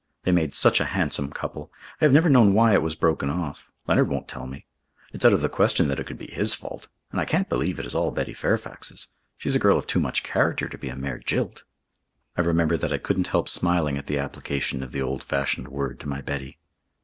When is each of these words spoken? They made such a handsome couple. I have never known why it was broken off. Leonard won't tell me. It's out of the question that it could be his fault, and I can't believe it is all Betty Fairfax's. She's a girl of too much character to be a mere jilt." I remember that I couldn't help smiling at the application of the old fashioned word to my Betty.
They 0.23 0.31
made 0.31 0.51
such 0.55 0.79
a 0.79 0.85
handsome 0.97 1.29
couple. 1.29 1.71
I 2.01 2.05
have 2.05 2.11
never 2.11 2.27
known 2.27 2.55
why 2.55 2.73
it 2.73 2.81
was 2.81 2.95
broken 2.95 3.29
off. 3.29 3.69
Leonard 3.85 4.09
won't 4.09 4.27
tell 4.27 4.47
me. 4.47 4.65
It's 5.13 5.23
out 5.23 5.31
of 5.31 5.41
the 5.41 5.47
question 5.47 5.89
that 5.89 5.99
it 5.99 6.07
could 6.07 6.17
be 6.17 6.25
his 6.31 6.55
fault, 6.55 6.87
and 7.11 7.21
I 7.21 7.25
can't 7.25 7.47
believe 7.47 7.77
it 7.79 7.85
is 7.85 7.93
all 7.93 8.09
Betty 8.09 8.33
Fairfax's. 8.33 9.09
She's 9.37 9.53
a 9.53 9.59
girl 9.59 9.77
of 9.77 9.85
too 9.85 9.99
much 9.99 10.23
character 10.23 10.67
to 10.67 10.75
be 10.79 10.89
a 10.89 10.95
mere 10.95 11.19
jilt." 11.19 11.61
I 12.35 12.41
remember 12.41 12.77
that 12.77 12.91
I 12.91 12.97
couldn't 12.97 13.27
help 13.27 13.47
smiling 13.47 13.95
at 13.95 14.07
the 14.07 14.17
application 14.17 14.81
of 14.81 14.91
the 14.91 15.03
old 15.03 15.21
fashioned 15.21 15.67
word 15.67 15.99
to 15.99 16.09
my 16.09 16.21
Betty. 16.21 16.57